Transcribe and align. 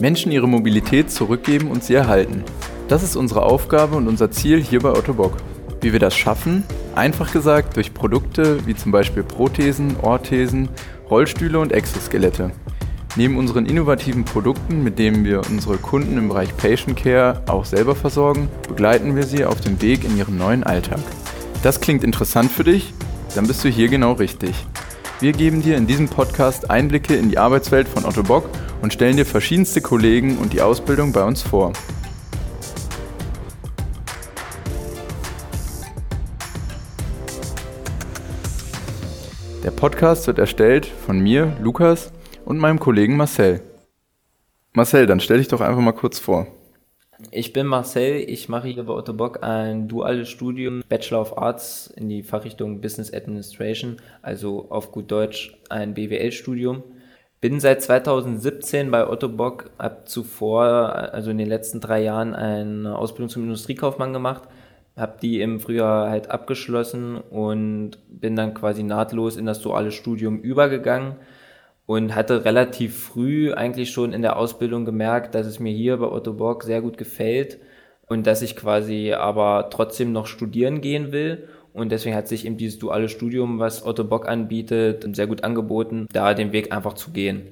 Menschen 0.00 0.32
ihre 0.32 0.48
Mobilität 0.48 1.10
zurückgeben 1.10 1.70
und 1.70 1.84
sie 1.84 1.94
erhalten. 1.94 2.44
Das 2.88 3.02
ist 3.02 3.16
unsere 3.16 3.42
Aufgabe 3.42 3.96
und 3.96 4.08
unser 4.08 4.30
Ziel 4.30 4.62
hier 4.62 4.80
bei 4.80 4.90
Otto 4.90 5.14
Bock. 5.14 5.36
Wie 5.80 5.92
wir 5.92 6.00
das 6.00 6.16
schaffen? 6.16 6.64
Einfach 6.94 7.32
gesagt 7.32 7.76
durch 7.76 7.94
Produkte 7.94 8.66
wie 8.66 8.74
zum 8.74 8.92
Beispiel 8.92 9.22
Prothesen, 9.22 9.96
Orthesen, 10.02 10.68
Rollstühle 11.08 11.58
und 11.58 11.72
Exoskelette. 11.72 12.50
Neben 13.16 13.38
unseren 13.38 13.66
innovativen 13.66 14.24
Produkten, 14.24 14.84
mit 14.84 14.98
denen 14.98 15.24
wir 15.24 15.40
unsere 15.48 15.78
Kunden 15.78 16.16
im 16.16 16.28
Bereich 16.28 16.56
Patient 16.56 16.96
Care 16.96 17.42
auch 17.48 17.64
selber 17.64 17.96
versorgen, 17.96 18.48
begleiten 18.68 19.16
wir 19.16 19.24
sie 19.24 19.44
auf 19.44 19.60
dem 19.60 19.80
Weg 19.82 20.04
in 20.04 20.16
ihren 20.16 20.38
neuen 20.38 20.62
Alltag. 20.62 21.00
Das 21.62 21.80
klingt 21.80 22.04
interessant 22.04 22.50
für 22.52 22.64
dich? 22.64 22.94
Dann 23.34 23.46
bist 23.46 23.64
du 23.64 23.68
hier 23.68 23.88
genau 23.88 24.12
richtig. 24.12 24.54
Wir 25.20 25.32
geben 25.32 25.60
dir 25.62 25.76
in 25.76 25.86
diesem 25.86 26.08
Podcast 26.08 26.70
Einblicke 26.70 27.14
in 27.14 27.30
die 27.30 27.38
Arbeitswelt 27.38 27.88
von 27.88 28.04
Otto 28.04 28.22
Bock 28.22 28.48
und 28.82 28.92
stellen 28.92 29.16
dir 29.16 29.26
verschiedenste 29.26 29.80
Kollegen 29.80 30.38
und 30.38 30.52
die 30.52 30.62
Ausbildung 30.62 31.12
bei 31.12 31.22
uns 31.22 31.42
vor. 31.42 31.72
Der 39.62 39.70
Podcast 39.70 40.26
wird 40.26 40.38
erstellt 40.38 40.86
von 40.86 41.18
mir, 41.18 41.56
Lukas, 41.60 42.12
und 42.44 42.58
meinem 42.58 42.80
Kollegen 42.80 43.16
Marcel. 43.16 43.60
Marcel, 44.72 45.06
dann 45.06 45.20
stell 45.20 45.38
dich 45.38 45.48
doch 45.48 45.60
einfach 45.60 45.80
mal 45.80 45.92
kurz 45.92 46.18
vor. 46.18 46.46
Ich 47.30 47.52
bin 47.52 47.66
Marcel, 47.66 48.24
ich 48.26 48.48
mache 48.48 48.68
hier 48.68 48.82
bei 48.84 48.94
Otto 48.94 49.12
Bock 49.12 49.42
ein 49.42 49.88
duales 49.88 50.30
Studium, 50.30 50.82
Bachelor 50.88 51.20
of 51.20 51.36
Arts 51.36 51.92
in 51.94 52.08
die 52.08 52.22
Fachrichtung 52.22 52.80
Business 52.80 53.12
Administration, 53.12 53.98
also 54.22 54.70
auf 54.70 54.90
gut 54.90 55.10
Deutsch 55.10 55.54
ein 55.68 55.92
BWL-Studium. 55.92 56.82
Bin 57.40 57.58
seit 57.58 57.82
2017 57.82 58.90
bei 58.90 59.08
Otto 59.08 59.30
Bock, 59.30 59.70
habe 59.78 60.04
zuvor, 60.04 60.66
also 61.14 61.30
in 61.30 61.38
den 61.38 61.48
letzten 61.48 61.80
drei 61.80 62.02
Jahren, 62.02 62.34
eine 62.34 62.94
Ausbildung 62.94 63.30
zum 63.30 63.44
Industriekaufmann 63.44 64.12
gemacht, 64.12 64.42
habe 64.94 65.16
die 65.22 65.40
im 65.40 65.58
Frühjahr 65.58 66.10
halt 66.10 66.30
abgeschlossen 66.30 67.16
und 67.16 67.92
bin 68.08 68.36
dann 68.36 68.52
quasi 68.52 68.82
nahtlos 68.82 69.38
in 69.38 69.46
das 69.46 69.62
duale 69.62 69.90
Studium 69.90 70.38
übergegangen 70.40 71.16
und 71.86 72.14
hatte 72.14 72.44
relativ 72.44 73.04
früh 73.04 73.54
eigentlich 73.54 73.90
schon 73.90 74.12
in 74.12 74.20
der 74.20 74.36
Ausbildung 74.36 74.84
gemerkt, 74.84 75.34
dass 75.34 75.46
es 75.46 75.58
mir 75.60 75.72
hier 75.72 75.96
bei 75.96 76.06
Otto 76.06 76.34
Bock 76.34 76.62
sehr 76.62 76.82
gut 76.82 76.98
gefällt 76.98 77.58
und 78.06 78.26
dass 78.26 78.42
ich 78.42 78.54
quasi 78.54 79.14
aber 79.14 79.70
trotzdem 79.70 80.12
noch 80.12 80.26
studieren 80.26 80.82
gehen 80.82 81.10
will. 81.10 81.48
Und 81.72 81.92
deswegen 81.92 82.16
hat 82.16 82.28
sich 82.28 82.46
eben 82.46 82.56
dieses 82.56 82.78
duale 82.78 83.08
Studium, 83.08 83.58
was 83.58 83.84
Otto 83.84 84.04
Bock 84.04 84.28
anbietet, 84.28 85.06
sehr 85.14 85.26
gut 85.26 85.44
angeboten, 85.44 86.06
da 86.12 86.34
den 86.34 86.52
Weg 86.52 86.72
einfach 86.72 86.94
zu 86.94 87.12
gehen. 87.12 87.42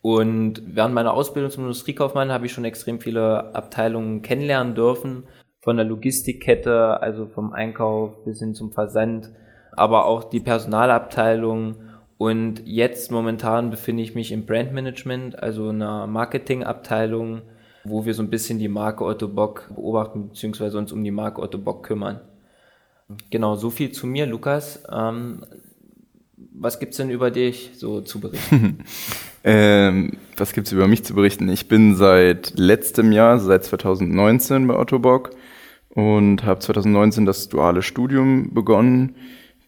Und 0.00 0.62
während 0.66 0.94
meiner 0.94 1.14
Ausbildung 1.14 1.50
zum 1.50 1.64
Industriekaufmann 1.64 2.32
habe 2.32 2.46
ich 2.46 2.52
schon 2.52 2.64
extrem 2.64 3.00
viele 3.00 3.54
Abteilungen 3.54 4.22
kennenlernen 4.22 4.74
dürfen, 4.74 5.24
von 5.60 5.76
der 5.76 5.86
Logistikkette, 5.86 7.00
also 7.00 7.26
vom 7.26 7.52
Einkauf 7.52 8.24
bis 8.24 8.40
hin 8.40 8.54
zum 8.54 8.72
Versand, 8.72 9.30
aber 9.72 10.06
auch 10.06 10.24
die 10.24 10.40
Personalabteilung 10.40 11.76
und 12.22 12.62
jetzt 12.66 13.10
momentan 13.10 13.70
befinde 13.70 14.04
ich 14.04 14.14
mich 14.14 14.30
im 14.30 14.46
Brandmanagement, 14.46 15.42
also 15.42 15.70
einer 15.70 16.06
Marketingabteilung, 16.06 17.42
wo 17.82 18.04
wir 18.04 18.14
so 18.14 18.22
ein 18.22 18.30
bisschen 18.30 18.60
die 18.60 18.68
Marke 18.68 19.04
Otto 19.04 19.26
Bock 19.26 19.70
beobachten 19.74 20.28
bzw. 20.28 20.78
uns 20.78 20.92
um 20.92 21.02
die 21.02 21.10
Marke 21.10 21.42
Otto 21.42 21.58
Bock 21.58 21.82
kümmern. 21.84 22.20
Genau, 23.30 23.56
so 23.56 23.70
viel 23.70 23.92
zu 23.92 24.06
mir, 24.06 24.26
Lukas. 24.26 24.82
Ähm, 24.90 25.42
was 26.54 26.78
es 26.80 26.96
denn 26.96 27.10
über 27.10 27.30
dich 27.30 27.70
so 27.74 28.00
zu 28.00 28.20
berichten? 28.20 28.84
ähm, 29.44 30.12
was 30.36 30.52
es 30.56 30.72
über 30.72 30.86
mich 30.86 31.04
zu 31.04 31.14
berichten? 31.14 31.48
Ich 31.48 31.68
bin 31.68 31.96
seit 31.96 32.58
letztem 32.58 33.12
Jahr, 33.12 33.38
seit 33.38 33.64
2019 33.64 34.66
bei 34.66 34.76
Otto 34.76 34.98
Bock 34.98 35.30
und 35.88 36.44
habe 36.44 36.60
2019 36.60 37.26
das 37.26 37.48
duale 37.48 37.82
Studium 37.82 38.52
begonnen. 38.54 39.16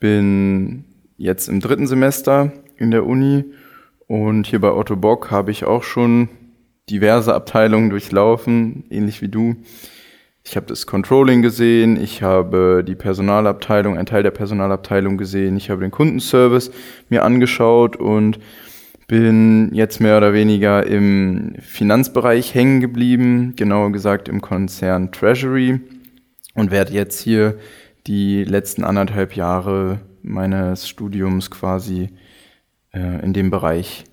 Bin 0.00 0.84
jetzt 1.16 1.48
im 1.48 1.60
dritten 1.60 1.86
Semester 1.86 2.52
in 2.76 2.90
der 2.90 3.06
Uni 3.06 3.44
und 4.06 4.46
hier 4.46 4.60
bei 4.60 4.72
Otto 4.72 4.96
Bock 4.96 5.30
habe 5.30 5.50
ich 5.50 5.64
auch 5.64 5.82
schon 5.82 6.28
diverse 6.90 7.34
Abteilungen 7.34 7.90
durchlaufen, 7.90 8.84
ähnlich 8.90 9.22
wie 9.22 9.28
du. 9.28 9.56
Ich 10.46 10.56
habe 10.56 10.66
das 10.66 10.86
Controlling 10.86 11.40
gesehen, 11.40 11.96
ich 11.96 12.22
habe 12.22 12.84
die 12.86 12.94
Personalabteilung, 12.94 13.96
einen 13.96 14.06
Teil 14.06 14.22
der 14.22 14.30
Personalabteilung 14.30 15.16
gesehen, 15.16 15.56
ich 15.56 15.70
habe 15.70 15.80
den 15.80 15.90
Kundenservice 15.90 16.70
mir 17.08 17.24
angeschaut 17.24 17.96
und 17.96 18.38
bin 19.06 19.74
jetzt 19.74 20.00
mehr 20.00 20.18
oder 20.18 20.34
weniger 20.34 20.86
im 20.86 21.54
Finanzbereich 21.60 22.54
hängen 22.54 22.80
geblieben, 22.80 23.54
genauer 23.56 23.90
gesagt 23.90 24.28
im 24.28 24.42
Konzern 24.42 25.12
Treasury 25.12 25.80
und 26.54 26.70
werde 26.70 26.92
jetzt 26.92 27.20
hier 27.20 27.58
die 28.06 28.44
letzten 28.44 28.84
anderthalb 28.84 29.36
Jahre 29.36 30.00
meines 30.22 30.86
Studiums 30.86 31.50
quasi 31.50 32.10
äh, 32.92 33.24
in 33.24 33.32
dem 33.32 33.50
Bereich 33.50 34.04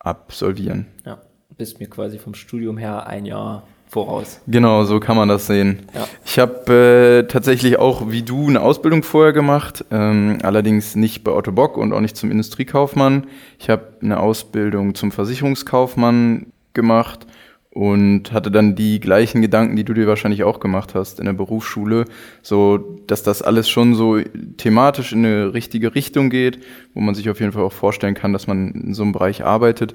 absolvieren. 0.00 0.86
Ja, 1.04 1.22
bist 1.56 1.78
mir 1.78 1.88
quasi 1.88 2.18
vom 2.18 2.34
Studium 2.34 2.76
her 2.76 3.06
ein 3.06 3.24
Jahr 3.24 3.66
voraus. 3.88 4.40
Genau, 4.46 4.84
so 4.84 5.00
kann 5.00 5.16
man 5.16 5.28
das 5.28 5.46
sehen. 5.46 5.80
Ja. 5.94 6.06
Ich 6.24 6.38
habe 6.38 7.24
äh, 7.24 7.28
tatsächlich 7.28 7.78
auch 7.78 8.10
wie 8.10 8.22
du 8.22 8.48
eine 8.48 8.60
Ausbildung 8.60 9.02
vorher 9.02 9.32
gemacht, 9.32 9.84
ähm, 9.90 10.38
allerdings 10.42 10.96
nicht 10.96 11.24
bei 11.24 11.32
Otto 11.32 11.52
Bock 11.52 11.76
und 11.76 11.92
auch 11.92 12.00
nicht 12.00 12.16
zum 12.16 12.30
Industriekaufmann. 12.30 13.26
Ich 13.58 13.70
habe 13.70 13.94
eine 14.02 14.20
Ausbildung 14.20 14.94
zum 14.94 15.12
Versicherungskaufmann 15.12 16.46
gemacht 16.74 17.26
und 17.70 18.32
hatte 18.32 18.50
dann 18.50 18.74
die 18.74 19.00
gleichen 19.00 19.42
Gedanken, 19.42 19.76
die 19.76 19.84
du 19.84 19.92
dir 19.92 20.06
wahrscheinlich 20.06 20.44
auch 20.44 20.60
gemacht 20.60 20.94
hast 20.94 21.20
in 21.20 21.26
der 21.26 21.34
Berufsschule, 21.34 22.06
so 22.40 22.78
dass 23.06 23.22
das 23.22 23.42
alles 23.42 23.68
schon 23.68 23.94
so 23.94 24.18
thematisch 24.56 25.12
in 25.12 25.26
eine 25.26 25.52
richtige 25.52 25.94
Richtung 25.94 26.30
geht, 26.30 26.58
wo 26.94 27.00
man 27.00 27.14
sich 27.14 27.28
auf 27.28 27.38
jeden 27.38 27.52
Fall 27.52 27.62
auch 27.62 27.74
vorstellen 27.74 28.14
kann, 28.14 28.32
dass 28.32 28.46
man 28.46 28.72
in 28.72 28.94
so 28.94 29.02
einem 29.02 29.12
Bereich 29.12 29.44
arbeitet, 29.44 29.92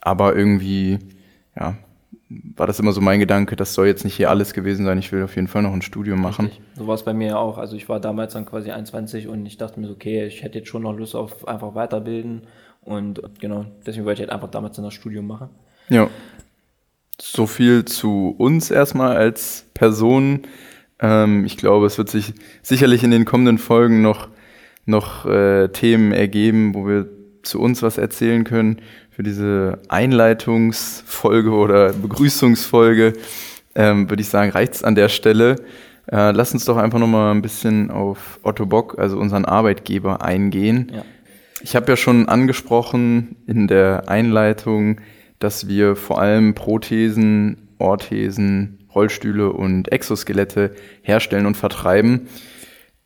aber 0.00 0.36
irgendwie 0.36 0.98
ja, 1.54 1.76
war 2.30 2.66
das 2.66 2.78
immer 2.78 2.92
so 2.92 3.00
mein 3.00 3.20
Gedanke, 3.20 3.56
das 3.56 3.72
soll 3.72 3.86
jetzt 3.86 4.04
nicht 4.04 4.16
hier 4.16 4.28
alles 4.28 4.52
gewesen 4.52 4.84
sein, 4.84 4.98
ich 4.98 5.12
will 5.12 5.22
auf 5.22 5.34
jeden 5.34 5.48
Fall 5.48 5.62
noch 5.62 5.72
ein 5.72 5.82
Studium 5.82 6.20
machen. 6.20 6.46
Richtig. 6.46 6.64
So 6.76 6.86
war 6.86 6.94
es 6.94 7.02
bei 7.02 7.14
mir 7.14 7.38
auch. 7.38 7.56
Also 7.56 7.74
ich 7.74 7.88
war 7.88 8.00
damals 8.00 8.34
dann 8.34 8.44
quasi 8.44 8.70
21 8.70 9.28
und 9.28 9.46
ich 9.46 9.56
dachte 9.56 9.80
mir 9.80 9.86
so, 9.86 9.94
okay, 9.94 10.26
ich 10.26 10.42
hätte 10.42 10.58
jetzt 10.58 10.68
schon 10.68 10.82
noch 10.82 10.96
Lust 10.96 11.14
auf 11.14 11.48
einfach 11.48 11.74
weiterbilden 11.74 12.42
und 12.82 13.20
genau, 13.40 13.66
deswegen 13.86 14.04
wollte 14.04 14.22
ich 14.22 14.28
halt 14.28 14.34
einfach 14.34 14.50
damals 14.50 14.76
dann 14.76 14.84
das 14.84 14.94
Studium 14.94 15.26
machen. 15.26 15.48
Ja. 15.88 16.08
So 17.20 17.46
viel 17.46 17.84
zu 17.84 18.34
uns 18.38 18.70
erstmal 18.70 19.16
als 19.16 19.66
Person. 19.74 20.42
Ähm, 21.00 21.44
ich 21.44 21.56
glaube, 21.56 21.86
es 21.86 21.98
wird 21.98 22.10
sich 22.10 22.34
sicherlich 22.62 23.02
in 23.02 23.10
den 23.10 23.24
kommenden 23.24 23.58
Folgen 23.58 24.02
noch, 24.02 24.28
noch 24.84 25.24
äh, 25.26 25.68
Themen 25.68 26.12
ergeben, 26.12 26.74
wo 26.74 26.86
wir 26.86 27.08
zu 27.42 27.60
uns 27.60 27.82
was 27.82 27.98
erzählen 27.98 28.44
können. 28.44 28.80
Für 29.10 29.22
diese 29.22 29.80
Einleitungsfolge 29.88 31.50
oder 31.50 31.92
Begrüßungsfolge 31.92 33.14
ähm, 33.74 34.10
würde 34.10 34.20
ich 34.20 34.28
sagen, 34.28 34.50
reicht's 34.50 34.82
an 34.82 34.94
der 34.94 35.08
Stelle. 35.08 35.56
Äh, 36.10 36.32
lass 36.32 36.52
uns 36.52 36.64
doch 36.64 36.76
einfach 36.76 36.98
nochmal 36.98 37.34
ein 37.34 37.42
bisschen 37.42 37.90
auf 37.90 38.40
Otto 38.42 38.66
Bock, 38.66 38.98
also 38.98 39.18
unseren 39.18 39.44
Arbeitgeber, 39.44 40.22
eingehen. 40.22 40.90
Ja. 40.94 41.04
Ich 41.60 41.76
habe 41.76 41.90
ja 41.90 41.96
schon 41.96 42.28
angesprochen 42.28 43.36
in 43.46 43.66
der 43.66 44.08
Einleitung, 44.08 45.00
dass 45.38 45.68
wir 45.68 45.96
vor 45.96 46.20
allem 46.20 46.54
Prothesen, 46.54 47.68
Orthesen, 47.78 48.78
Rollstühle 48.94 49.52
und 49.52 49.92
Exoskelette 49.92 50.74
herstellen 51.02 51.46
und 51.46 51.56
vertreiben. 51.56 52.28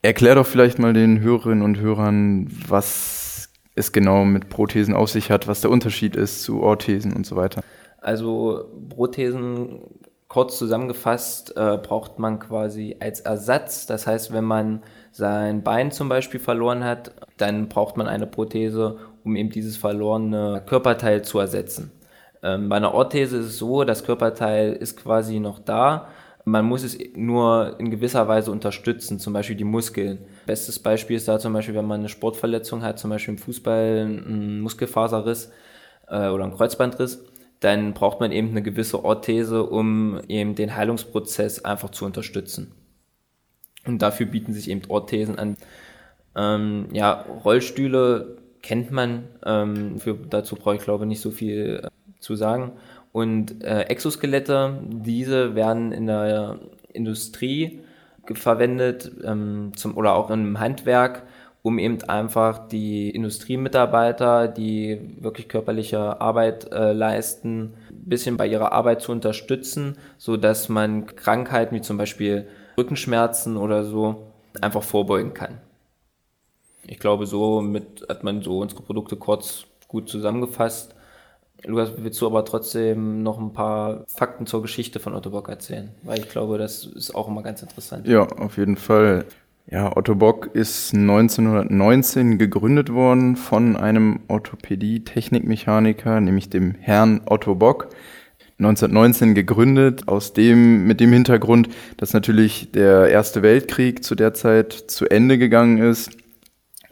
Erklär 0.00 0.34
doch 0.34 0.46
vielleicht 0.46 0.78
mal 0.78 0.92
den 0.92 1.20
Hörerinnen 1.20 1.62
und 1.62 1.78
Hörern, 1.78 2.48
was 2.68 3.31
es 3.74 3.92
genau 3.92 4.24
mit 4.24 4.48
Prothesen 4.48 4.94
auf 4.94 5.10
sich 5.10 5.30
hat, 5.30 5.48
was 5.48 5.60
der 5.60 5.70
Unterschied 5.70 6.16
ist 6.16 6.42
zu 6.42 6.62
Orthesen 6.62 7.12
und 7.14 7.26
so 7.26 7.36
weiter. 7.36 7.62
Also 8.00 8.66
Prothesen, 8.88 9.80
kurz 10.28 10.58
zusammengefasst, 10.58 11.56
äh, 11.56 11.78
braucht 11.78 12.18
man 12.18 12.38
quasi 12.38 12.96
als 13.00 13.20
Ersatz. 13.20 13.86
Das 13.86 14.06
heißt, 14.06 14.32
wenn 14.32 14.44
man 14.44 14.82
sein 15.10 15.62
Bein 15.62 15.90
zum 15.90 16.08
Beispiel 16.08 16.40
verloren 16.40 16.84
hat, 16.84 17.12
dann 17.36 17.68
braucht 17.68 17.96
man 17.96 18.08
eine 18.08 18.26
Prothese, 18.26 18.98
um 19.24 19.36
eben 19.36 19.50
dieses 19.50 19.76
verlorene 19.76 20.62
Körperteil 20.66 21.22
zu 21.22 21.38
ersetzen. 21.38 21.92
Ähm, 22.42 22.68
bei 22.68 22.76
einer 22.76 22.94
Orthese 22.94 23.38
ist 23.38 23.46
es 23.46 23.58
so, 23.58 23.84
das 23.84 24.04
Körperteil 24.04 24.72
ist 24.72 24.96
quasi 24.96 25.38
noch 25.38 25.60
da. 25.60 26.08
Man 26.44 26.64
muss 26.64 26.82
es 26.82 26.98
nur 27.14 27.76
in 27.78 27.90
gewisser 27.90 28.26
Weise 28.26 28.50
unterstützen, 28.50 29.20
zum 29.20 29.32
Beispiel 29.32 29.56
die 29.56 29.64
Muskeln. 29.64 30.18
Bestes 30.46 30.78
Beispiel 30.78 31.16
ist 31.16 31.28
da 31.28 31.38
zum 31.38 31.52
Beispiel, 31.52 31.74
wenn 31.74 31.86
man 31.86 32.00
eine 32.00 32.08
Sportverletzung 32.08 32.82
hat, 32.82 32.98
zum 32.98 33.10
Beispiel 33.10 33.34
im 33.34 33.38
Fußball 33.38 34.00
einen 34.00 34.60
Muskelfaserriss 34.60 35.52
äh, 36.08 36.28
oder 36.28 36.44
einen 36.44 36.54
Kreuzbandriss, 36.54 37.24
dann 37.60 37.94
braucht 37.94 38.20
man 38.20 38.32
eben 38.32 38.50
eine 38.50 38.62
gewisse 38.62 39.04
Orthese, 39.04 39.64
um 39.64 40.20
eben 40.28 40.54
den 40.54 40.74
Heilungsprozess 40.74 41.64
einfach 41.64 41.90
zu 41.90 42.04
unterstützen. 42.04 42.72
Und 43.86 44.02
dafür 44.02 44.26
bieten 44.26 44.52
sich 44.52 44.68
eben 44.68 44.82
Orthesen 44.88 45.38
an. 45.38 45.56
Ähm, 46.36 46.88
ja, 46.92 47.24
Rollstühle 47.44 48.38
kennt 48.62 48.90
man. 48.90 49.24
Ähm, 49.44 49.98
für, 49.98 50.14
dazu 50.14 50.56
brauche 50.56 50.76
ich 50.76 50.82
glaube 50.82 51.06
nicht 51.06 51.20
so 51.20 51.30
viel 51.30 51.86
zu 52.20 52.36
sagen. 52.36 52.72
und 53.12 53.62
äh, 53.62 53.82
Exoskelette. 53.82 54.80
Diese 54.88 55.54
werden 55.54 55.92
in 55.92 56.06
der 56.06 56.58
Industrie 56.92 57.80
verwendet 58.32 59.10
ähm, 59.24 59.72
zum, 59.76 59.96
oder 59.96 60.14
auch 60.14 60.30
im 60.30 60.58
Handwerk, 60.58 61.22
um 61.62 61.78
eben 61.78 62.02
einfach 62.04 62.68
die 62.68 63.10
Industriemitarbeiter, 63.10 64.48
die 64.48 65.16
wirklich 65.20 65.48
körperliche 65.48 66.20
Arbeit 66.20 66.72
äh, 66.72 66.92
leisten, 66.92 67.74
ein 67.90 68.08
bisschen 68.08 68.36
bei 68.36 68.46
ihrer 68.46 68.72
Arbeit 68.72 69.00
zu 69.00 69.12
unterstützen, 69.12 69.96
so 70.18 70.36
dass 70.36 70.68
man 70.68 71.06
Krankheiten 71.06 71.74
wie 71.76 71.80
zum 71.80 71.98
Beispiel 71.98 72.48
Rückenschmerzen 72.76 73.56
oder 73.56 73.84
so 73.84 74.26
einfach 74.60 74.82
vorbeugen 74.82 75.34
kann. 75.34 75.58
Ich 76.86 76.98
glaube, 76.98 77.26
so 77.26 77.60
mit 77.60 78.04
hat 78.08 78.24
man 78.24 78.42
so 78.42 78.58
unsere 78.58 78.82
Produkte 78.82 79.16
kurz 79.16 79.66
gut 79.86 80.08
zusammengefasst. 80.08 80.94
Lukas, 81.64 81.92
willst 81.96 82.20
du 82.20 82.26
aber 82.26 82.44
trotzdem 82.44 83.22
noch 83.22 83.38
ein 83.38 83.52
paar 83.52 84.04
Fakten 84.08 84.46
zur 84.46 84.62
Geschichte 84.62 84.98
von 84.98 85.14
Otto 85.14 85.30
Bock 85.30 85.48
erzählen? 85.48 85.90
Weil 86.02 86.18
ich 86.18 86.28
glaube, 86.28 86.58
das 86.58 86.84
ist 86.84 87.14
auch 87.14 87.28
immer 87.28 87.42
ganz 87.42 87.62
interessant. 87.62 88.06
Ja, 88.08 88.26
auf 88.26 88.56
jeden 88.56 88.76
Fall. 88.76 89.24
Ja, 89.70 89.96
Otto 89.96 90.16
Bock 90.16 90.50
ist 90.54 90.92
1919 90.92 92.36
gegründet 92.36 92.92
worden 92.92 93.36
von 93.36 93.76
einem 93.76 94.20
Orthopädie-Technikmechaniker, 94.26 96.20
nämlich 96.20 96.50
dem 96.50 96.74
Herrn 96.74 97.20
Otto 97.26 97.54
Bock. 97.54 97.88
1919 98.58 99.34
gegründet, 99.34 100.08
aus 100.08 100.32
dem, 100.32 100.86
mit 100.86 101.00
dem 101.00 101.12
Hintergrund, 101.12 101.68
dass 101.96 102.12
natürlich 102.12 102.70
der 102.72 103.08
Erste 103.08 103.42
Weltkrieg 103.42 104.04
zu 104.04 104.14
der 104.14 104.34
Zeit 104.34 104.72
zu 104.72 105.08
Ende 105.08 105.38
gegangen 105.38 105.78
ist 105.78 106.21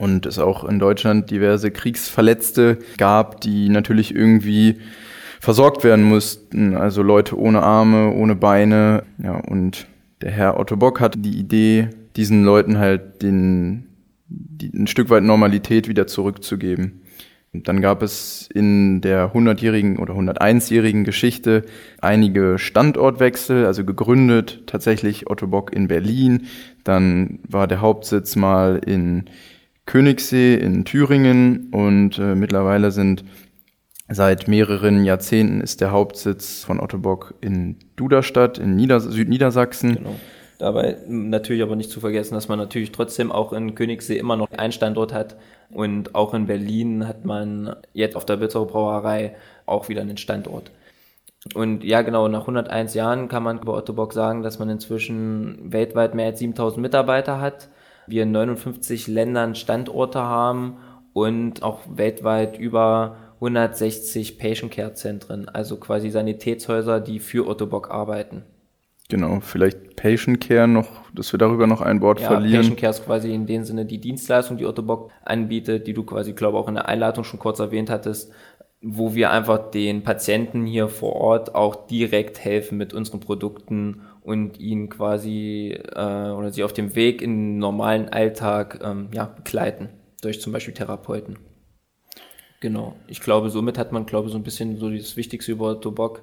und 0.01 0.25
es 0.25 0.39
auch 0.39 0.63
in 0.63 0.79
Deutschland 0.79 1.29
diverse 1.29 1.69
Kriegsverletzte 1.69 2.79
gab, 2.97 3.39
die 3.41 3.69
natürlich 3.69 4.15
irgendwie 4.15 4.77
versorgt 5.39 5.83
werden 5.83 6.03
mussten. 6.03 6.75
Also 6.75 7.03
Leute 7.03 7.37
ohne 7.37 7.61
Arme, 7.61 8.11
ohne 8.11 8.35
Beine. 8.35 9.03
Ja, 9.21 9.35
und 9.35 9.85
der 10.21 10.31
Herr 10.31 10.59
Otto 10.59 10.75
Bock 10.75 10.99
hatte 10.99 11.19
die 11.19 11.37
Idee, 11.37 11.89
diesen 12.15 12.43
Leuten 12.43 12.79
halt 12.79 13.21
den, 13.21 13.89
die, 14.27 14.71
ein 14.73 14.87
Stück 14.87 15.11
weit 15.11 15.23
Normalität 15.23 15.87
wieder 15.87 16.07
zurückzugeben. 16.07 17.01
Und 17.53 17.67
dann 17.67 17.79
gab 17.79 18.01
es 18.01 18.49
in 18.51 19.01
der 19.01 19.35
100-jährigen 19.35 19.99
oder 19.99 20.15
101-jährigen 20.15 21.03
Geschichte 21.03 21.63
einige 21.99 22.57
Standortwechsel, 22.57 23.67
also 23.67 23.85
gegründet 23.85 24.63
tatsächlich 24.65 25.29
Otto 25.29 25.45
Bock 25.45 25.71
in 25.71 25.87
Berlin. 25.87 26.47
Dann 26.83 27.37
war 27.47 27.67
der 27.67 27.81
Hauptsitz 27.81 28.35
mal 28.35 28.81
in 28.83 29.25
Königssee 29.85 30.55
in 30.55 30.85
Thüringen 30.85 31.69
und 31.71 32.17
äh, 32.19 32.35
mittlerweile 32.35 32.91
sind 32.91 33.23
seit 34.07 34.47
mehreren 34.47 35.05
Jahrzehnten 35.05 35.61
ist 35.61 35.81
der 35.81 35.91
Hauptsitz 35.91 36.63
von 36.63 36.79
Otto 36.79 36.97
Bock 36.97 37.33
in 37.41 37.77
Duderstadt 37.95 38.57
in 38.57 38.75
Nieder 38.75 38.99
Südniedersachsen. 38.99 39.95
Genau. 39.95 40.15
Dabei 40.59 40.97
natürlich 41.07 41.63
aber 41.63 41.75
nicht 41.75 41.89
zu 41.89 41.99
vergessen, 41.99 42.35
dass 42.35 42.47
man 42.47 42.59
natürlich 42.59 42.91
trotzdem 42.91 43.31
auch 43.31 43.51
in 43.51 43.73
Königssee 43.73 44.17
immer 44.17 44.37
noch 44.37 44.51
einen 44.51 44.71
Standort 44.71 45.11
hat 45.11 45.35
und 45.71 46.13
auch 46.13 46.35
in 46.35 46.45
Berlin 46.45 47.07
hat 47.07 47.25
man 47.25 47.75
jetzt 47.93 48.15
auf 48.15 48.25
der 48.25 48.37
Bitzauer 48.37 48.67
Brauerei 48.67 49.35
auch 49.65 49.89
wieder 49.89 50.01
einen 50.01 50.17
Standort. 50.17 50.71
Und 51.55 51.83
ja, 51.83 52.03
genau, 52.03 52.27
nach 52.27 52.41
101 52.41 52.93
Jahren 52.93 53.27
kann 53.27 53.41
man 53.41 53.59
über 53.59 53.75
Otto 53.75 53.93
Bock 53.93 54.13
sagen, 54.13 54.43
dass 54.43 54.59
man 54.59 54.69
inzwischen 54.69 55.71
weltweit 55.71 56.13
mehr 56.13 56.27
als 56.27 56.39
7000 56.39 56.79
Mitarbeiter 56.79 57.41
hat 57.41 57.69
wir 58.07 58.23
in 58.23 58.31
59 58.31 59.07
Ländern 59.07 59.55
Standorte 59.55 60.19
haben 60.19 60.77
und 61.13 61.63
auch 61.63 61.81
weltweit 61.89 62.57
über 62.57 63.17
160 63.35 64.37
Patient 64.37 64.71
Care 64.71 64.93
Zentren, 64.93 65.49
also 65.49 65.77
quasi 65.77 66.09
Sanitätshäuser, 66.09 66.99
die 66.99 67.19
für 67.19 67.47
Otto 67.47 67.65
Bock 67.65 67.89
arbeiten. 67.89 68.43
Genau, 69.09 69.41
vielleicht 69.41 69.97
Patient 69.97 70.39
Care 70.39 70.69
noch, 70.69 70.87
dass 71.13 71.33
wir 71.33 71.37
darüber 71.37 71.67
noch 71.67 71.81
ein 71.81 71.99
Wort 71.99 72.21
ja, 72.21 72.27
verlieren. 72.27 72.61
Patient 72.61 72.79
Care 72.79 72.91
ist 72.91 73.05
quasi 73.05 73.33
in 73.33 73.45
dem 73.45 73.65
Sinne 73.65 73.85
die 73.85 73.97
Dienstleistung, 73.97 74.57
die 74.57 74.65
Otto 74.65 74.83
Bock 74.83 75.11
anbietet, 75.25 75.85
die 75.85 75.93
du 75.93 76.03
quasi, 76.03 76.31
glaube 76.31 76.57
ich, 76.57 76.63
auch 76.63 76.67
in 76.69 76.75
der 76.75 76.87
Einleitung 76.87 77.25
schon 77.25 77.39
kurz 77.39 77.59
erwähnt 77.59 77.89
hattest, 77.89 78.31
wo 78.81 79.13
wir 79.13 79.31
einfach 79.31 79.71
den 79.71 80.03
Patienten 80.03 80.65
hier 80.65 80.87
vor 80.87 81.15
Ort 81.15 81.53
auch 81.53 81.87
direkt 81.87 82.43
helfen 82.43 82.77
mit 82.77 82.93
unseren 82.93 83.19
Produkten 83.19 84.01
und 84.23 84.59
ihn 84.59 84.89
quasi 84.89 85.77
äh, 85.93 86.29
oder 86.31 86.51
sie 86.51 86.63
auf 86.63 86.73
dem 86.73 86.95
Weg 86.95 87.21
in 87.21 87.35
den 87.35 87.57
normalen 87.57 88.09
Alltag 88.09 88.79
ähm, 88.83 89.09
ja, 89.13 89.25
begleiten, 89.25 89.89
durch 90.21 90.41
zum 90.41 90.51
Beispiel 90.51 90.73
Therapeuten. 90.73 91.37
Genau. 92.59 92.95
Ich 93.07 93.21
glaube, 93.21 93.49
somit 93.49 93.77
hat 93.77 93.91
man, 93.91 94.05
glaube 94.05 94.27
ich, 94.27 94.33
so 94.33 94.37
ein 94.37 94.43
bisschen 94.43 94.77
so 94.77 94.89
das 94.89 95.17
Wichtigste 95.17 95.51
über 95.51 95.79
Tobok 95.79 96.21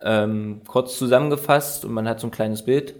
ähm, 0.00 0.62
kurz 0.66 0.98
zusammengefasst 0.98 1.84
und 1.84 1.92
man 1.92 2.08
hat 2.08 2.20
so 2.20 2.26
ein 2.26 2.30
kleines 2.30 2.64
Bild. 2.64 2.94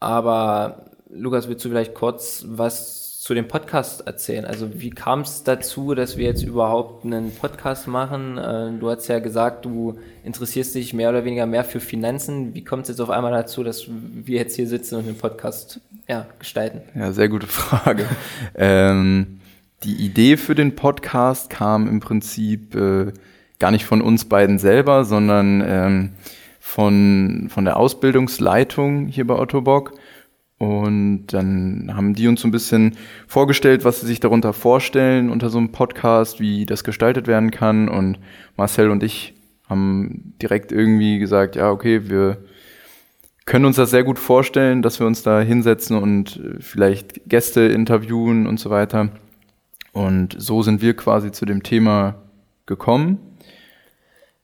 Aber 0.00 0.90
Lukas, 1.08 1.48
willst 1.48 1.64
du 1.64 1.68
vielleicht 1.68 1.94
kurz 1.94 2.44
was 2.48 3.11
zu 3.22 3.34
dem 3.34 3.46
Podcast 3.46 4.04
erzählen? 4.04 4.44
Also 4.44 4.80
wie 4.80 4.90
kam 4.90 5.20
es 5.20 5.44
dazu, 5.44 5.94
dass 5.94 6.16
wir 6.16 6.24
jetzt 6.24 6.42
überhaupt 6.42 7.04
einen 7.04 7.30
Podcast 7.30 7.86
machen? 7.86 8.36
Äh, 8.36 8.72
du 8.80 8.90
hast 8.90 9.06
ja 9.06 9.20
gesagt, 9.20 9.64
du 9.64 9.96
interessierst 10.24 10.74
dich 10.74 10.92
mehr 10.92 11.08
oder 11.08 11.24
weniger 11.24 11.46
mehr 11.46 11.62
für 11.62 11.78
Finanzen. 11.78 12.52
Wie 12.52 12.64
kommt 12.64 12.82
es 12.82 12.88
jetzt 12.88 13.00
auf 13.00 13.10
einmal 13.10 13.30
dazu, 13.30 13.62
dass 13.62 13.86
wir 13.88 14.38
jetzt 14.38 14.56
hier 14.56 14.66
sitzen 14.66 14.96
und 14.96 15.06
den 15.06 15.16
Podcast 15.16 15.80
ja, 16.08 16.26
gestalten? 16.40 16.80
Ja, 16.98 17.12
sehr 17.12 17.28
gute 17.28 17.46
Frage. 17.46 18.06
ähm, 18.56 19.38
die 19.84 20.04
Idee 20.04 20.36
für 20.36 20.56
den 20.56 20.74
Podcast 20.74 21.48
kam 21.48 21.86
im 21.86 22.00
Prinzip 22.00 22.74
äh, 22.74 23.12
gar 23.60 23.70
nicht 23.70 23.84
von 23.84 24.02
uns 24.02 24.24
beiden 24.24 24.58
selber, 24.58 25.04
sondern 25.04 25.62
ähm, 25.64 26.10
von, 26.58 27.46
von 27.50 27.64
der 27.66 27.76
Ausbildungsleitung 27.76 29.06
hier 29.06 29.28
bei 29.28 29.36
Otto 29.36 29.60
Bock. 29.60 29.92
Und 30.62 31.26
dann 31.26 31.90
haben 31.92 32.14
die 32.14 32.28
uns 32.28 32.40
so 32.40 32.46
ein 32.46 32.52
bisschen 32.52 32.96
vorgestellt, 33.26 33.84
was 33.84 34.00
sie 34.00 34.06
sich 34.06 34.20
darunter 34.20 34.52
vorstellen 34.52 35.28
unter 35.28 35.50
so 35.50 35.58
einem 35.58 35.72
Podcast, 35.72 36.38
wie 36.38 36.66
das 36.66 36.84
gestaltet 36.84 37.26
werden 37.26 37.50
kann. 37.50 37.88
Und 37.88 38.20
Marcel 38.56 38.90
und 38.90 39.02
ich 39.02 39.34
haben 39.68 40.34
direkt 40.40 40.70
irgendwie 40.70 41.18
gesagt, 41.18 41.56
ja, 41.56 41.72
okay, 41.72 42.08
wir 42.08 42.44
können 43.44 43.64
uns 43.64 43.74
das 43.74 43.90
sehr 43.90 44.04
gut 44.04 44.20
vorstellen, 44.20 44.82
dass 44.82 45.00
wir 45.00 45.08
uns 45.08 45.24
da 45.24 45.40
hinsetzen 45.40 45.96
und 45.96 46.40
vielleicht 46.60 47.28
Gäste 47.28 47.62
interviewen 47.62 48.46
und 48.46 48.60
so 48.60 48.70
weiter. 48.70 49.08
Und 49.90 50.36
so 50.38 50.62
sind 50.62 50.80
wir 50.80 50.94
quasi 50.94 51.32
zu 51.32 51.44
dem 51.44 51.64
Thema 51.64 52.22
gekommen. 52.66 53.18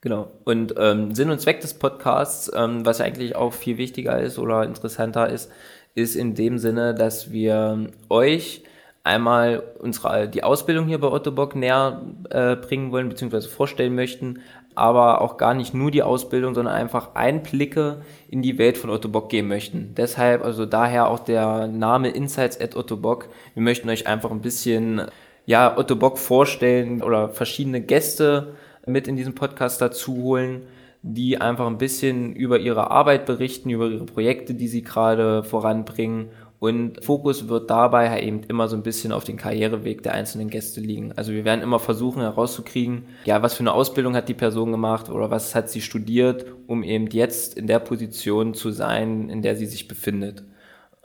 Genau. 0.01 0.31
Und 0.45 0.75
ähm, 0.79 1.15
Sinn 1.15 1.31
und 1.31 1.41
Zweck 1.41 1.61
des 1.61 1.75
Podcasts, 1.75 2.51
ähm, 2.55 2.87
was 2.87 3.01
eigentlich 3.01 3.35
auch 3.35 3.53
viel 3.53 3.79
wichtiger 3.79 4.21
ist 4.21 4.39
oder 4.39 4.65
interessanter 4.65 5.29
ist, 5.29 5.51
ist 5.95 6.17
in 6.17 6.35
dem 6.35 6.59
Sinne, 6.59 6.95
dass 6.95 7.33
wir 7.33 7.89
euch 8.09 8.63
einmal 9.05 9.63
unsere, 9.79 10.29
die 10.29 10.45
Ausbildung 10.45 10.87
hier 10.87 11.01
bei 11.01 11.09
Otto 11.09 11.33
Bock 11.33 11.57
näher 11.57 12.03
äh, 12.31 12.57
bringen 12.57 12.93
wollen, 12.93 13.09
beziehungsweise 13.09 13.49
vorstellen 13.49 13.95
möchten, 13.95 14.41
aber 14.75 15.23
auch 15.23 15.39
gar 15.39 15.55
nicht 15.55 15.75
nur 15.75 15.91
die 15.91 16.03
Ausbildung, 16.03 16.55
sondern 16.55 16.75
einfach 16.75 17.15
Einblicke 17.15 18.03
in 18.31 18.43
die 18.43 18.59
Welt 18.59 18.79
von 18.79 18.91
Otto 18.91 19.09
Bock 19.09 19.29
geben 19.31 19.49
möchten. 19.49 19.95
Deshalb, 19.97 20.45
also 20.45 20.67
daher 20.67 21.09
auch 21.09 21.21
der 21.21 21.67
Name 21.67 22.11
Insights 22.11 22.61
at 22.61 22.77
Otto 22.77 22.97
Bock. 22.97 23.29
Wir 23.55 23.63
möchten 23.63 23.89
euch 23.89 24.07
einfach 24.07 24.31
ein 24.31 24.43
bisschen, 24.43 25.03
ja, 25.47 25.77
Otto 25.77 25.97
Bock 25.97 26.19
vorstellen 26.19 27.03
oder 27.03 27.31
verschiedene 27.31 27.81
Gäste 27.81 28.55
mit 28.87 29.09
in 29.09 29.17
diesem 29.17 29.35
Podcast 29.35 29.81
dazu 29.81 30.17
holen, 30.17 30.63
die 31.03 31.41
einfach 31.41 31.67
ein 31.67 31.79
bisschen 31.79 32.35
über 32.35 32.59
ihre 32.59 32.91
Arbeit 32.91 33.27
berichten, 33.27 33.71
über 33.71 33.89
ihre 33.89 34.05
Projekte, 34.05 34.55
die 34.55 34.69
sie 34.69 34.83
gerade 34.83 35.43
voranbringen. 35.43 36.31
Und 36.59 37.05
Fokus 37.05 37.49
wird 37.49 37.71
dabei 37.71 38.11
halt 38.11 38.25
eben 38.25 38.43
immer 38.49 38.67
so 38.67 38.75
ein 38.75 38.83
bisschen 38.83 39.13
auf 39.13 39.23
den 39.23 39.37
Karriereweg 39.37 40.03
der 40.03 40.15
einzelnen 40.15 40.51
Gäste 40.51 40.81
liegen. 40.81 41.13
Also 41.15 41.33
wir 41.33 41.45
werden 41.45 41.63
immer 41.63 41.79
versuchen 41.79 42.21
herauszukriegen, 42.21 43.05
ja, 43.25 43.43
was 43.43 43.55
für 43.55 43.61
eine 43.61 43.73
Ausbildung 43.73 44.17
hat 44.17 44.29
die 44.29 44.35
Person 44.35 44.73
gemacht 44.73 45.09
oder 45.09 45.31
was 45.31 45.55
hat 45.55 45.71
sie 45.71 45.81
studiert, 45.81 46.47
um 46.67 46.83
eben 46.83 47.07
jetzt 47.07 47.57
in 47.57 47.69
der 47.69 47.79
Position 47.79 48.55
zu 48.55 48.73
sein, 48.73 49.29
in 49.31 49.41
der 49.41 49.55
sie 49.55 49.67
sich 49.67 49.87
befindet. 49.87 50.43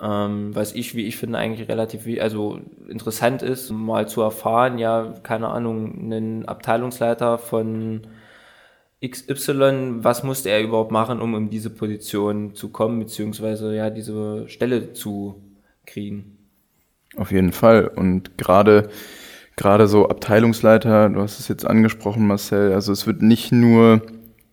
Ähm, 0.02 0.56
was 0.56 0.74
ich, 0.74 0.96
wie 0.96 1.06
ich 1.06 1.18
finde, 1.18 1.38
eigentlich 1.38 1.70
relativ 1.70 2.08
also 2.20 2.60
interessant 2.90 3.44
ist, 3.44 3.70
mal 3.70 4.08
zu 4.08 4.22
erfahren, 4.22 4.80
ja, 4.80 5.14
keine 5.22 5.50
Ahnung, 5.50 5.94
einen 6.00 6.46
Abteilungsleiter 6.46 7.38
von 7.38 8.02
XY, 9.06 10.04
was 10.04 10.24
musste 10.24 10.50
er 10.50 10.62
überhaupt 10.62 10.92
machen, 10.92 11.22
um 11.22 11.36
in 11.36 11.50
diese 11.50 11.70
Position 11.70 12.56
zu 12.56 12.70
kommen, 12.70 13.00
beziehungsweise 13.00 13.76
ja, 13.76 13.90
diese 13.90 14.48
Stelle 14.48 14.94
zu 14.94 15.42
kriegen. 15.86 16.38
Auf 17.18 17.32
jeden 17.32 17.52
Fall. 17.52 17.88
Und 17.88 18.38
gerade 18.38 18.90
gerade 19.56 19.88
so 19.88 20.10
Abteilungsleiter, 20.10 21.10
du 21.10 21.22
hast 21.22 21.40
es 21.40 21.48
jetzt 21.48 21.66
angesprochen, 21.66 22.28
Marcel, 22.28 22.74
also 22.74 22.92
es 22.92 23.06
wird 23.06 23.22
nicht 23.22 23.52
nur 23.52 24.02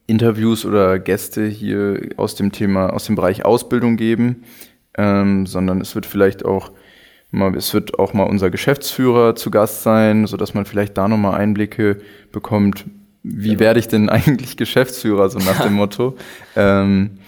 Interviews 0.06 0.66
oder 0.66 0.98
Gäste 0.98 1.46
hier 1.46 2.10
aus 2.16 2.34
dem 2.34 2.52
Thema, 2.52 2.92
aus 2.92 3.04
dem 3.06 3.14
Bereich 3.14 3.44
Ausbildung 3.44 3.96
geben, 3.96 4.44
ähm, 4.98 5.46
sondern 5.46 5.80
es 5.80 5.94
wird 5.94 6.06
vielleicht 6.06 6.44
auch 6.44 6.72
mal, 7.30 7.56
es 7.56 7.72
wird 7.72 7.98
auch 7.98 8.12
mal 8.12 8.24
unser 8.24 8.50
Geschäftsführer 8.50 9.36
zu 9.36 9.50
Gast 9.50 9.82
sein, 9.82 10.26
so 10.26 10.36
dass 10.36 10.52
man 10.52 10.66
vielleicht 10.66 10.98
da 10.98 11.08
nochmal 11.08 11.40
Einblicke 11.40 11.98
bekommt, 12.32 12.86
wie 13.22 13.50
genau. 13.50 13.60
werde 13.60 13.80
ich 13.80 13.88
denn 13.88 14.08
eigentlich 14.10 14.56
Geschäftsführer, 14.56 15.28
so 15.28 15.38
nach 15.38 15.60
dem 15.64 15.74
Motto. 15.74 16.16
Ähm, 16.56 17.18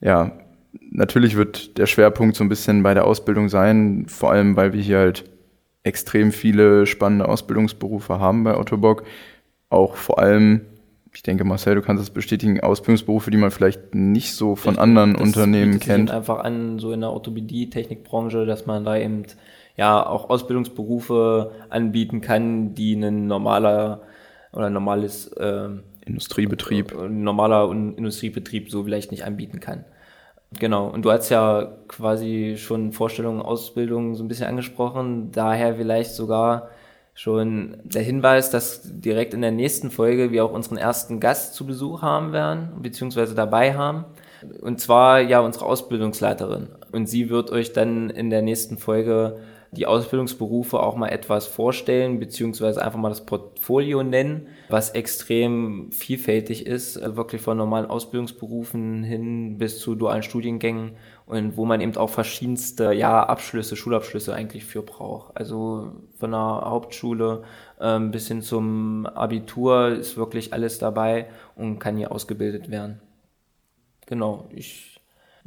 ja, 0.00 0.32
natürlich 0.90 1.36
wird 1.36 1.78
der 1.78 1.86
Schwerpunkt 1.86 2.36
so 2.36 2.44
ein 2.44 2.48
bisschen 2.48 2.82
bei 2.82 2.94
der 2.94 3.06
Ausbildung 3.06 3.48
sein, 3.48 4.06
vor 4.08 4.32
allem 4.32 4.56
weil 4.56 4.72
wir 4.72 4.80
hier 4.80 4.98
halt 4.98 5.24
extrem 5.82 6.32
viele 6.32 6.86
spannende 6.86 7.28
Ausbildungsberufe 7.28 8.20
haben 8.20 8.44
bei 8.44 8.56
Ottobock. 8.56 9.04
Auch 9.70 9.96
vor 9.96 10.18
allem, 10.18 10.62
ich 11.14 11.22
denke, 11.22 11.44
Marcel, 11.44 11.74
du 11.74 11.82
kannst 11.82 12.02
das 12.02 12.10
bestätigen, 12.10 12.60
Ausbildungsberufe, 12.60 13.30
die 13.30 13.36
man 13.36 13.50
vielleicht 13.50 13.94
nicht 13.94 14.34
so 14.34 14.56
von 14.56 14.70
Richtig, 14.70 14.82
anderen 14.82 15.14
das 15.14 15.22
Unternehmen 15.22 15.80
kennt. 15.80 16.10
einfach 16.10 16.40
an, 16.40 16.78
so 16.78 16.92
in 16.92 17.00
der 17.00 17.10
Orthopädie, 17.10 17.70
Technikbranche, 17.70 18.44
dass 18.44 18.66
man 18.66 18.84
da 18.84 18.96
eben 18.96 19.24
ja 19.76 20.04
auch 20.04 20.28
Ausbildungsberufe 20.28 21.52
anbieten 21.70 22.20
kann, 22.20 22.74
die 22.74 22.94
ein 22.94 23.26
normaler 23.26 24.02
oder 24.52 24.70
normales 24.70 25.28
äh, 25.34 25.68
Industriebetrieb, 26.04 26.92
äh, 26.92 27.08
normaler 27.08 27.70
Industriebetrieb 27.70 28.70
so 28.70 28.84
vielleicht 28.84 29.10
nicht 29.10 29.24
anbieten 29.24 29.60
kann. 29.60 29.84
Genau, 30.58 30.88
und 30.88 31.04
du 31.04 31.12
hast 31.12 31.28
ja 31.28 31.76
quasi 31.88 32.56
schon 32.56 32.92
Vorstellungen, 32.92 33.42
Ausbildung 33.42 34.14
so 34.14 34.24
ein 34.24 34.28
bisschen 34.28 34.46
angesprochen, 34.46 35.30
daher 35.30 35.74
vielleicht 35.74 36.14
sogar 36.14 36.70
schon 37.12 37.76
der 37.82 38.02
Hinweis, 38.02 38.48
dass 38.48 38.80
direkt 38.84 39.34
in 39.34 39.42
der 39.42 39.50
nächsten 39.50 39.90
Folge 39.90 40.30
wir 40.30 40.44
auch 40.44 40.52
unseren 40.52 40.78
ersten 40.78 41.20
Gast 41.20 41.54
zu 41.54 41.66
Besuch 41.66 42.00
haben 42.00 42.32
werden, 42.32 42.70
beziehungsweise 42.80 43.34
dabei 43.34 43.74
haben. 43.74 44.04
Und 44.60 44.80
zwar 44.80 45.20
ja 45.20 45.40
unsere 45.40 45.66
Ausbildungsleiterin. 45.66 46.68
Und 46.92 47.08
sie 47.08 47.28
wird 47.28 47.50
euch 47.50 47.72
dann 47.72 48.08
in 48.08 48.30
der 48.30 48.40
nächsten 48.42 48.78
Folge 48.78 49.40
die 49.72 49.86
Ausbildungsberufe 49.86 50.80
auch 50.80 50.96
mal 50.96 51.08
etwas 51.08 51.46
vorstellen, 51.46 52.18
beziehungsweise 52.18 52.82
einfach 52.82 52.98
mal 52.98 53.10
das 53.10 53.26
Portfolio 53.26 54.02
nennen, 54.02 54.48
was 54.68 54.90
extrem 54.90 55.92
vielfältig 55.92 56.66
ist, 56.66 56.96
äh, 56.96 57.16
wirklich 57.16 57.42
von 57.42 57.58
normalen 57.58 57.86
Ausbildungsberufen 57.86 59.04
hin 59.04 59.58
bis 59.58 59.80
zu 59.80 59.94
dualen 59.94 60.22
Studiengängen 60.22 60.92
und 61.26 61.56
wo 61.56 61.66
man 61.66 61.80
eben 61.80 61.96
auch 61.96 62.10
verschiedenste 62.10 62.92
ja, 62.92 63.22
Abschlüsse, 63.22 63.76
Schulabschlüsse 63.76 64.34
eigentlich 64.34 64.64
für 64.64 64.82
braucht. 64.82 65.36
Also 65.36 65.92
von 66.18 66.30
der 66.30 66.40
Hauptschule 66.40 67.42
ähm, 67.80 68.10
bis 68.10 68.28
hin 68.28 68.40
zum 68.40 69.06
Abitur 69.06 69.88
ist 69.88 70.16
wirklich 70.16 70.52
alles 70.52 70.78
dabei 70.78 71.26
und 71.56 71.78
kann 71.78 71.96
hier 71.96 72.12
ausgebildet 72.12 72.70
werden. 72.70 73.00
Genau, 74.06 74.46
ich 74.50 74.97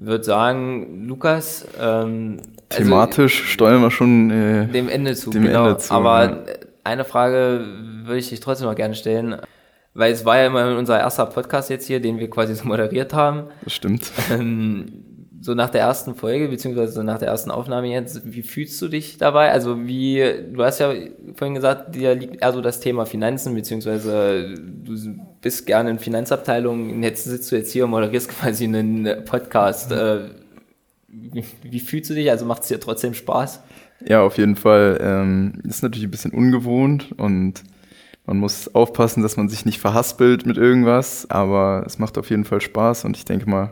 würde 0.01 0.23
sagen, 0.23 1.05
Lukas. 1.07 1.65
Ähm, 1.79 2.41
also 2.69 2.83
Thematisch 2.83 3.41
also, 3.41 3.51
steuern 3.51 3.81
wir 3.81 3.91
schon 3.91 4.31
äh, 4.31 4.67
dem 4.67 4.89
Ende 4.89 5.15
zu. 5.15 5.29
Dem 5.29 5.43
genau. 5.43 5.67
Ende 5.67 5.77
zu 5.77 5.93
Aber 5.93 6.23
ja. 6.23 6.37
eine 6.83 7.05
Frage 7.05 7.65
würde 8.03 8.17
ich 8.17 8.29
dich 8.29 8.39
trotzdem 8.39 8.67
noch 8.67 8.75
gerne 8.75 8.95
stellen, 8.95 9.37
weil 9.93 10.11
es 10.11 10.25
war 10.25 10.37
ja 10.37 10.47
immer 10.47 10.77
unser 10.77 10.99
erster 10.99 11.25
Podcast 11.27 11.69
jetzt 11.69 11.85
hier, 11.85 11.99
den 12.01 12.19
wir 12.19 12.29
quasi 12.29 12.55
so 12.55 12.65
moderiert 12.65 13.13
haben. 13.13 13.43
Das 13.63 13.73
stimmt. 13.73 14.11
Ähm, 14.31 15.10
so 15.41 15.55
nach 15.55 15.71
der 15.71 15.81
ersten 15.81 16.13
Folge, 16.13 16.49
beziehungsweise 16.49 16.93
so 16.93 17.01
nach 17.01 17.17
der 17.17 17.29
ersten 17.29 17.49
Aufnahme 17.49 17.87
jetzt, 17.87 18.21
wie 18.31 18.43
fühlst 18.43 18.79
du 18.79 18.87
dich 18.87 19.17
dabei? 19.17 19.51
Also 19.51 19.87
wie, 19.87 20.23
du 20.53 20.63
hast 20.63 20.79
ja 20.79 20.93
vorhin 21.33 21.55
gesagt, 21.55 21.95
dir 21.95 22.13
liegt 22.13 22.43
eher 22.43 22.53
so 22.53 22.61
das 22.61 22.79
Thema 22.79 23.07
Finanzen, 23.07 23.55
beziehungsweise 23.55 24.53
du 24.53 24.95
bist 25.41 25.65
gerne 25.65 25.89
in 25.89 25.97
Finanzabteilungen, 25.97 27.01
jetzt 27.01 27.23
sitzt 27.23 27.51
du 27.51 27.55
jetzt 27.55 27.71
hier 27.71 27.85
und 27.85 27.91
moderierst 27.91 28.29
quasi 28.39 28.65
einen 28.65 29.25
Podcast. 29.25 29.89
Mhm. 29.89 29.97
Äh, 29.97 30.19
wie, 31.07 31.43
wie, 31.63 31.79
fühlst 31.79 32.11
du 32.11 32.13
dich? 32.13 32.29
Also 32.29 32.45
macht 32.45 32.61
es 32.61 32.67
dir 32.67 32.79
trotzdem 32.79 33.15
Spaß? 33.15 33.61
Ja, 34.07 34.21
auf 34.21 34.37
jeden 34.37 34.55
Fall. 34.55 34.99
Ähm, 35.01 35.61
ist 35.67 35.81
natürlich 35.81 36.05
ein 36.07 36.11
bisschen 36.11 36.31
ungewohnt 36.31 37.13
und 37.17 37.63
man 38.27 38.37
muss 38.37 38.73
aufpassen, 38.75 39.23
dass 39.23 39.37
man 39.37 39.49
sich 39.49 39.65
nicht 39.65 39.81
verhaspelt 39.81 40.45
mit 40.45 40.57
irgendwas, 40.57 41.29
aber 41.29 41.83
es 41.87 41.97
macht 41.97 42.19
auf 42.19 42.29
jeden 42.29 42.45
Fall 42.45 42.61
Spaß 42.61 43.05
und 43.05 43.17
ich 43.17 43.25
denke 43.25 43.49
mal, 43.49 43.71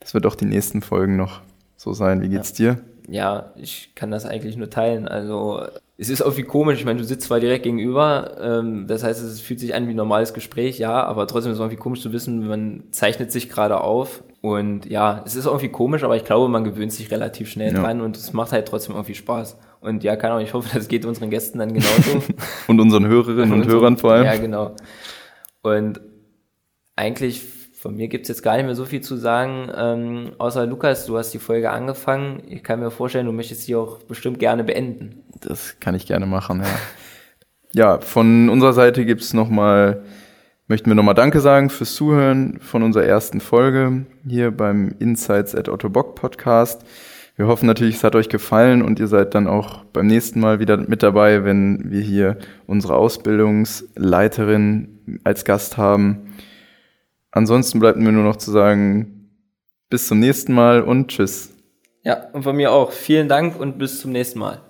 das 0.00 0.14
wird 0.14 0.26
auch 0.26 0.34
die 0.34 0.46
nächsten 0.46 0.82
Folgen 0.82 1.16
noch 1.16 1.40
so 1.76 1.92
sein. 1.92 2.22
Wie 2.22 2.28
geht's 2.28 2.56
ja. 2.58 2.74
dir? 2.74 2.80
Ja, 3.08 3.52
ich 3.56 3.94
kann 3.94 4.10
das 4.10 4.26
eigentlich 4.26 4.56
nur 4.56 4.68
teilen. 4.68 5.08
Also 5.08 5.62
es 5.96 6.10
ist 6.10 6.20
irgendwie 6.20 6.44
komisch. 6.44 6.78
Ich 6.78 6.84
meine, 6.84 6.98
du 6.98 7.04
sitzt 7.04 7.26
zwar 7.26 7.40
direkt 7.40 7.64
gegenüber, 7.64 8.36
ähm, 8.40 8.86
das 8.86 9.02
heißt, 9.02 9.22
es 9.22 9.40
fühlt 9.40 9.60
sich 9.60 9.74
an 9.74 9.88
wie 9.88 9.94
ein 9.94 9.96
normales 9.96 10.34
Gespräch, 10.34 10.78
ja, 10.78 11.02
aber 11.02 11.26
trotzdem 11.26 11.50
ist 11.50 11.56
es 11.56 11.60
irgendwie 11.60 11.76
komisch 11.76 12.02
zu 12.02 12.12
wissen, 12.12 12.46
man 12.46 12.84
zeichnet 12.92 13.32
sich 13.32 13.48
gerade 13.48 13.80
auf. 13.80 14.22
Und 14.40 14.86
ja, 14.86 15.22
es 15.26 15.34
ist 15.34 15.46
irgendwie 15.46 15.70
komisch, 15.70 16.04
aber 16.04 16.16
ich 16.16 16.24
glaube, 16.24 16.48
man 16.48 16.62
gewöhnt 16.62 16.92
sich 16.92 17.10
relativ 17.10 17.50
schnell 17.50 17.74
ja. 17.74 17.80
dran 17.80 18.00
und 18.00 18.16
es 18.16 18.32
macht 18.32 18.52
halt 18.52 18.68
trotzdem 18.68 18.94
irgendwie 18.94 19.16
Spaß. 19.16 19.58
Und 19.80 20.04
ja, 20.04 20.14
keine 20.14 20.34
Ahnung, 20.34 20.44
ich 20.44 20.54
hoffe, 20.54 20.68
das 20.72 20.86
geht 20.86 21.04
unseren 21.04 21.30
Gästen 21.30 21.58
dann 21.58 21.74
genauso. 21.74 22.22
und 22.68 22.80
unseren 22.80 23.06
Hörerinnen 23.06 23.52
und, 23.52 23.62
und 23.62 23.68
Hörern 23.68 23.96
vor 23.96 24.12
allem. 24.12 24.26
Ja, 24.26 24.36
genau. 24.36 24.76
Und 25.62 26.00
eigentlich 26.94 27.42
von 27.78 27.94
mir 27.94 28.08
gibt's 28.08 28.28
jetzt 28.28 28.42
gar 28.42 28.56
nicht 28.56 28.66
mehr 28.66 28.74
so 28.74 28.84
viel 28.84 29.00
zu 29.02 29.16
sagen, 29.16 29.70
ähm, 29.76 30.32
außer 30.38 30.66
Lukas, 30.66 31.06
du 31.06 31.16
hast 31.16 31.32
die 31.32 31.38
Folge 31.38 31.70
angefangen. 31.70 32.42
Ich 32.48 32.64
kann 32.64 32.80
mir 32.80 32.90
vorstellen, 32.90 33.26
du 33.26 33.32
möchtest 33.32 33.62
sie 33.62 33.76
auch 33.76 34.02
bestimmt 34.02 34.40
gerne 34.40 34.64
beenden. 34.64 35.22
Das 35.40 35.78
kann 35.78 35.94
ich 35.94 36.04
gerne 36.04 36.26
machen, 36.26 36.60
ja. 36.60 36.66
ja, 37.72 38.00
von 38.00 38.48
unserer 38.48 38.72
Seite 38.72 39.04
gibt's 39.04 39.32
nochmal, 39.32 40.02
möchten 40.66 40.90
wir 40.90 40.96
nochmal 40.96 41.14
Danke 41.14 41.38
sagen 41.38 41.70
fürs 41.70 41.94
Zuhören 41.94 42.58
von 42.58 42.82
unserer 42.82 43.04
ersten 43.04 43.40
Folge 43.40 44.06
hier 44.26 44.50
beim 44.50 44.96
Insights 44.98 45.54
at 45.54 45.68
Otto 45.68 45.88
Bock 45.88 46.16
Podcast. 46.16 46.84
Wir 47.36 47.46
hoffen 47.46 47.66
natürlich, 47.66 47.94
es 47.94 48.02
hat 48.02 48.16
euch 48.16 48.28
gefallen 48.28 48.82
und 48.82 48.98
ihr 48.98 49.06
seid 49.06 49.36
dann 49.36 49.46
auch 49.46 49.84
beim 49.92 50.08
nächsten 50.08 50.40
Mal 50.40 50.58
wieder 50.58 50.78
mit 50.78 51.04
dabei, 51.04 51.44
wenn 51.44 51.92
wir 51.92 52.00
hier 52.00 52.38
unsere 52.66 52.96
Ausbildungsleiterin 52.96 55.20
als 55.22 55.44
Gast 55.44 55.76
haben. 55.76 56.34
Ansonsten 57.30 57.78
bleibt 57.78 57.98
mir 57.98 58.12
nur 58.12 58.24
noch 58.24 58.36
zu 58.36 58.50
sagen, 58.50 59.30
bis 59.90 60.08
zum 60.08 60.18
nächsten 60.18 60.54
Mal 60.54 60.82
und 60.82 61.08
tschüss. 61.08 61.54
Ja, 62.02 62.28
und 62.32 62.42
von 62.42 62.56
mir 62.56 62.72
auch. 62.72 62.92
Vielen 62.92 63.28
Dank 63.28 63.58
und 63.58 63.78
bis 63.78 64.00
zum 64.00 64.12
nächsten 64.12 64.38
Mal. 64.38 64.60